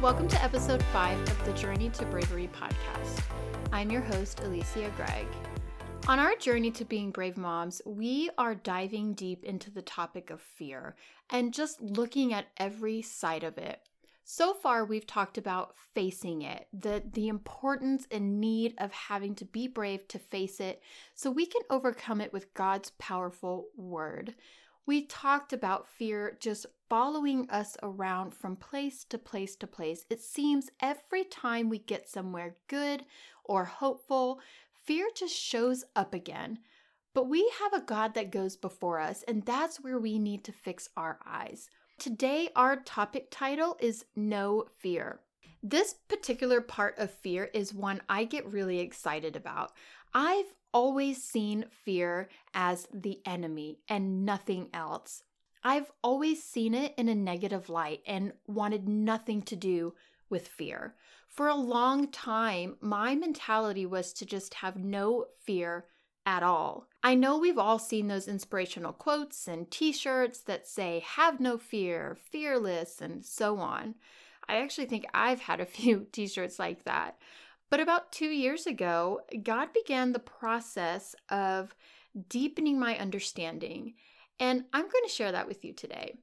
[0.00, 3.20] Welcome to episode five of the Journey to Bravery podcast.
[3.72, 5.26] I'm your host, Alicia Gregg.
[6.06, 10.40] On our journey to being brave moms, we are diving deep into the topic of
[10.40, 10.94] fear
[11.30, 13.80] and just looking at every side of it.
[14.22, 19.44] So far, we've talked about facing it, the, the importance and need of having to
[19.44, 20.80] be brave to face it
[21.16, 24.36] so we can overcome it with God's powerful word.
[24.88, 30.06] We talked about fear just following us around from place to place to place.
[30.08, 33.04] It seems every time we get somewhere good
[33.44, 34.40] or hopeful,
[34.86, 36.60] fear just shows up again.
[37.12, 40.52] But we have a God that goes before us, and that's where we need to
[40.52, 41.68] fix our eyes.
[41.98, 45.20] Today, our topic title is No Fear.
[45.62, 49.72] This particular part of fear is one I get really excited about.
[50.14, 55.22] I've always seen fear as the enemy and nothing else.
[55.64, 59.94] I've always seen it in a negative light and wanted nothing to do
[60.30, 60.94] with fear.
[61.28, 65.86] For a long time, my mentality was to just have no fear
[66.26, 66.88] at all.
[67.02, 71.56] I know we've all seen those inspirational quotes and t shirts that say, have no
[71.56, 73.94] fear, fearless, and so on.
[74.48, 77.18] I actually think I've had a few t shirts like that.
[77.70, 81.74] But about two years ago, God began the process of
[82.28, 83.94] deepening my understanding.
[84.40, 86.14] And I'm going to share that with you today.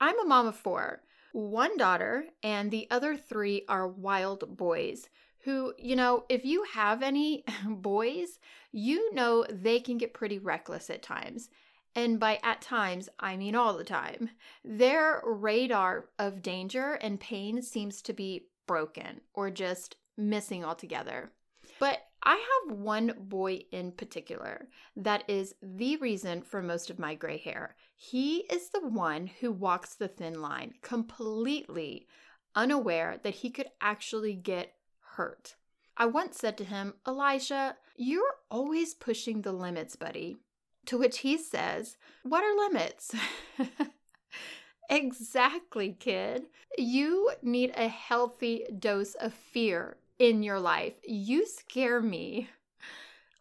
[0.00, 5.08] I'm a mom of four, one daughter, and the other three are wild boys
[5.44, 8.38] who, you know, if you have any boys,
[8.72, 11.48] you know they can get pretty reckless at times.
[11.94, 14.30] And by at times, I mean all the time.
[14.64, 21.30] Their radar of danger and pain seems to be broken or just missing altogether.
[21.78, 22.32] But I
[22.68, 27.76] have one boy in particular that is the reason for most of my gray hair.
[27.94, 32.06] He is the one who walks the thin line, completely
[32.54, 34.74] unaware that he could actually get
[35.16, 35.54] hurt.
[35.96, 40.38] I once said to him, Elijah, you're always pushing the limits, buddy.
[40.86, 43.14] To which he says, What are limits?
[44.90, 46.46] exactly, kid.
[46.76, 50.94] You need a healthy dose of fear in your life.
[51.04, 52.48] You scare me.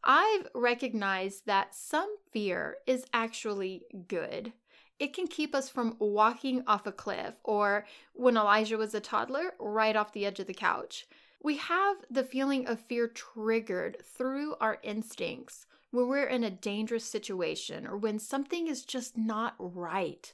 [0.03, 4.53] I've recognized that some fear is actually good.
[4.99, 9.53] It can keep us from walking off a cliff or, when Elijah was a toddler,
[9.59, 11.05] right off the edge of the couch.
[11.43, 17.05] We have the feeling of fear triggered through our instincts when we're in a dangerous
[17.05, 20.33] situation or when something is just not right.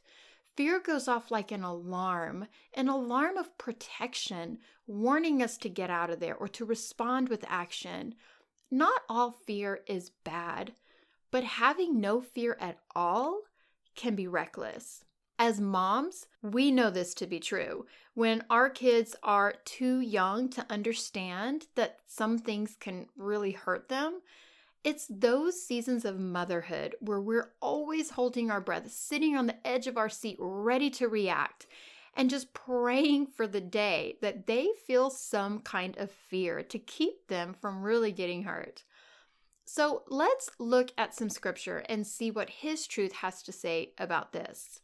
[0.56, 6.12] Fear goes off like an alarm, an alarm of protection, warning us to get out
[6.12, 8.16] of there or to respond with action.
[8.70, 10.74] Not all fear is bad,
[11.32, 13.42] but having no fear at all
[13.96, 15.04] can be reckless.
[15.40, 17.88] As moms, we know this to be true.
[18.14, 24.22] When our kids are too young to understand that some things can really hurt them,
[24.84, 29.88] it's those seasons of motherhood where we're always holding our breath, sitting on the edge
[29.88, 31.68] of our seat, ready to react,
[32.16, 37.28] and just praying for the day that they feel some kind of fear to keep
[37.28, 38.84] them from really getting hurt.
[39.66, 44.34] So let's look at some scripture and see what his truth has to say about
[44.34, 44.82] this.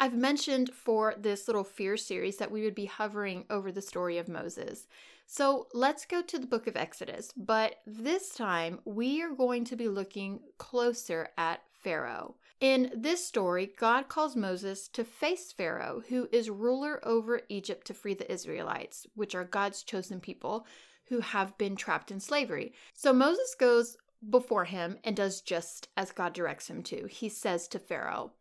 [0.00, 4.16] I've mentioned for this little fear series that we would be hovering over the story
[4.18, 4.86] of Moses.
[5.26, 9.76] So let's go to the book of Exodus, but this time we are going to
[9.76, 12.36] be looking closer at Pharaoh.
[12.60, 17.94] In this story, God calls Moses to face Pharaoh, who is ruler over Egypt to
[17.94, 20.66] free the Israelites, which are God's chosen people
[21.08, 22.72] who have been trapped in slavery.
[22.94, 23.96] So Moses goes
[24.30, 27.06] before him and does just as God directs him to.
[27.06, 28.32] He says to Pharaoh,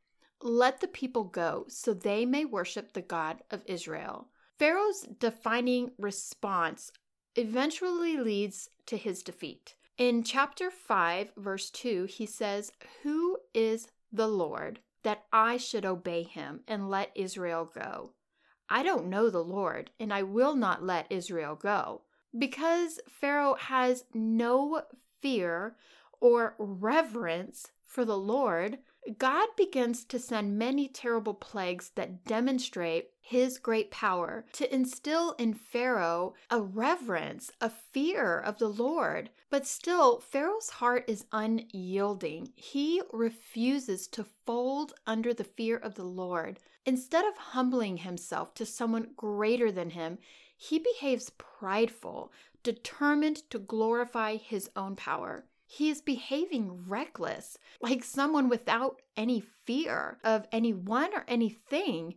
[0.42, 4.28] Let the people go so they may worship the God of Israel.
[4.60, 6.92] Pharaoh's defining response
[7.36, 9.76] eventually leads to his defeat.
[9.98, 12.72] In chapter 5, verse 2, he says,
[13.04, 18.12] Who is the Lord that I should obey him and let Israel go?
[18.70, 22.02] I don't know the Lord, and I will not let Israel go.
[22.38, 24.84] Because Pharaoh has no
[25.22, 25.76] fear
[26.20, 28.80] or reverence for the Lord,
[29.18, 35.54] God begins to send many terrible plagues that demonstrate his great power to instill in
[35.54, 39.30] Pharaoh a reverence, a fear of the Lord.
[39.50, 42.52] But still, Pharaoh's heart is unyielding.
[42.56, 46.60] He refuses to fold under the fear of the Lord.
[46.86, 50.18] Instead of humbling himself to someone greater than him,
[50.56, 52.32] he behaves prideful,
[52.64, 55.46] determined to glorify his own power.
[55.70, 62.16] He is behaving reckless, like someone without any fear of anyone or anything.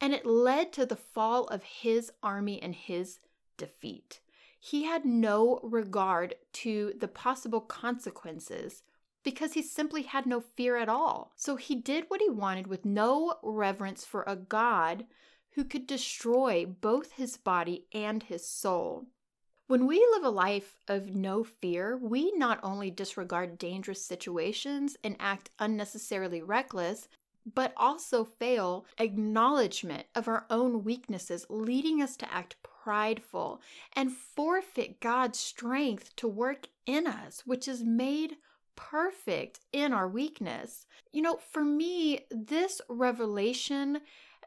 [0.00, 3.20] and it led to the fall of his army and his
[3.56, 4.20] defeat.
[4.58, 8.82] He had no regard to the possible consequences
[9.22, 11.32] because he simply had no fear at all.
[11.36, 15.06] So he did what he wanted with no reverence for a God
[15.52, 19.06] who could destroy both his body and his soul.
[19.72, 25.16] When we live a life of no fear, we not only disregard dangerous situations and
[25.18, 27.08] act unnecessarily reckless,
[27.54, 33.62] but also fail acknowledgement of our own weaknesses, leading us to act prideful
[33.94, 38.36] and forfeit God's strength to work in us, which is made
[38.76, 40.84] perfect in our weakness.
[41.14, 44.02] You know, for me, this revelation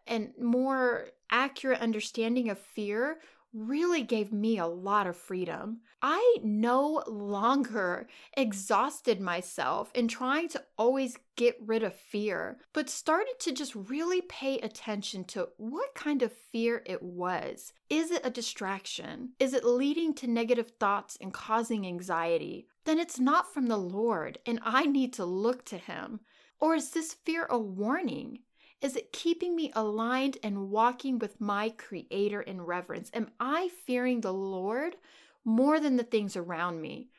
[0.06, 3.18] and more accurate understanding of fear
[3.56, 5.80] really gave me a lot of freedom.
[6.02, 13.40] I no longer exhausted myself in trying to always get rid of fear, but started
[13.40, 17.72] to just really pay attention to what kind of fear it was.
[17.90, 19.30] Is it a distraction?
[19.40, 22.68] Is it leading to negative thoughts and causing anxiety?
[22.84, 26.20] Then it's not from the Lord, and I need to look to Him.
[26.60, 28.40] Or is this fear a warning?
[28.86, 33.10] Is it keeping me aligned and walking with my Creator in reverence?
[33.16, 34.96] Am I fearing the Lord
[35.44, 37.10] more than the things around me?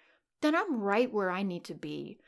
[0.42, 2.20] Then I'm right where I need to be.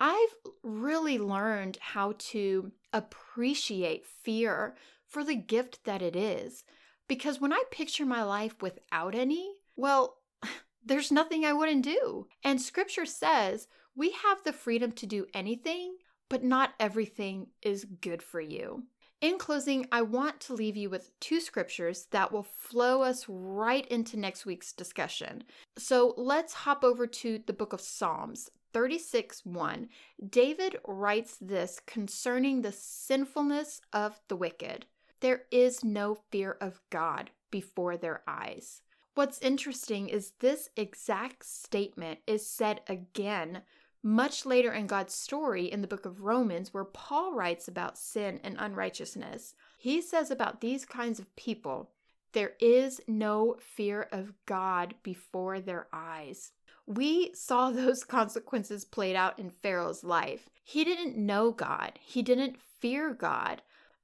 [0.00, 4.76] I've really learned how to appreciate fear
[5.06, 6.64] for the gift that it is.
[7.06, 10.16] Because when I picture my life without any, well,
[10.82, 12.28] there's nothing I wouldn't do.
[12.42, 15.96] And scripture says we have the freedom to do anything
[16.28, 18.84] but not everything is good for you.
[19.20, 23.86] In closing, I want to leave you with two scriptures that will flow us right
[23.86, 25.44] into next week's discussion.
[25.78, 29.88] So let's hop over to the book of Psalms 36 1.
[30.28, 34.84] David writes this concerning the sinfulness of the wicked
[35.20, 38.82] there is no fear of God before their eyes.
[39.14, 43.62] What's interesting is this exact statement is said again
[44.06, 48.38] much later in God's story in the book of Romans, where Paul writes about sin
[48.44, 51.90] and unrighteousness, he says about these kinds of people,
[52.30, 56.52] there is no fear of God before their eyes.
[56.86, 60.48] We saw those consequences played out in Pharaoh's life.
[60.62, 63.60] He didn't know God, he didn't fear God,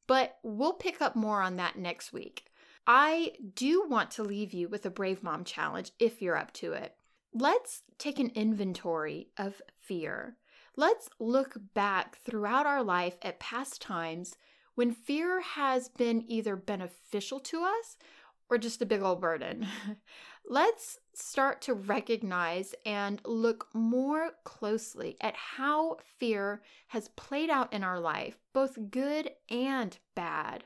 [0.08, 2.46] but we'll pick up more on that next week.
[2.88, 6.72] I do want to leave you with a Brave Mom challenge if you're up to
[6.72, 6.96] it.
[7.34, 10.36] Let's take an inventory of fear.
[10.76, 14.36] Let's look back throughout our life at past times
[14.74, 17.96] when fear has been either beneficial to us
[18.50, 19.66] or just a big old burden.
[20.48, 27.82] Let's start to recognize and look more closely at how fear has played out in
[27.82, 30.64] our life, both good and bad.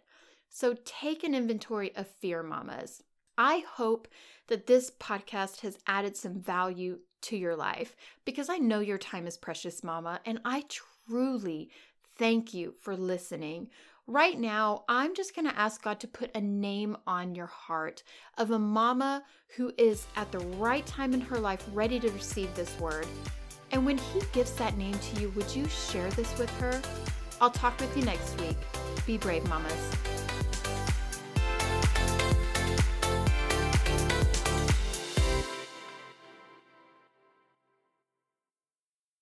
[0.48, 3.02] So take an inventory of fear, mamas.
[3.38, 4.08] I hope
[4.48, 9.26] that this podcast has added some value to your life because I know your time
[9.26, 11.70] is precious, Mama, and I truly
[12.16, 13.68] thank you for listening.
[14.06, 18.04] Right now, I'm just going to ask God to put a name on your heart
[18.38, 19.24] of a mama
[19.56, 23.06] who is at the right time in her life ready to receive this word.
[23.72, 26.80] And when He gives that name to you, would you share this with her?
[27.40, 28.56] I'll talk with you next week.
[29.06, 30.15] Be brave, mamas.